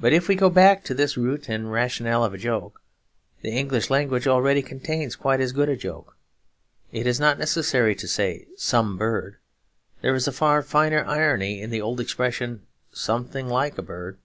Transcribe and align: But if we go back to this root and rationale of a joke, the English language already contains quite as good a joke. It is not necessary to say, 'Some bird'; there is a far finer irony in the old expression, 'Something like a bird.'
But 0.00 0.14
if 0.14 0.26
we 0.26 0.36
go 0.36 0.48
back 0.48 0.84
to 0.84 0.94
this 0.94 1.18
root 1.18 1.50
and 1.50 1.70
rationale 1.70 2.24
of 2.24 2.32
a 2.32 2.38
joke, 2.38 2.80
the 3.42 3.50
English 3.50 3.90
language 3.90 4.26
already 4.26 4.62
contains 4.62 5.16
quite 5.16 5.38
as 5.38 5.52
good 5.52 5.68
a 5.68 5.76
joke. 5.76 6.16
It 6.92 7.06
is 7.06 7.20
not 7.20 7.38
necessary 7.38 7.94
to 7.94 8.08
say, 8.08 8.46
'Some 8.56 8.96
bird'; 8.96 9.36
there 10.00 10.14
is 10.14 10.26
a 10.26 10.32
far 10.32 10.62
finer 10.62 11.04
irony 11.04 11.60
in 11.60 11.68
the 11.68 11.82
old 11.82 12.00
expression, 12.00 12.62
'Something 12.90 13.46
like 13.46 13.76
a 13.76 13.82
bird.' 13.82 14.16